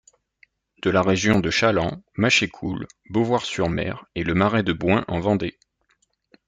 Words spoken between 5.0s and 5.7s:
en Vendée.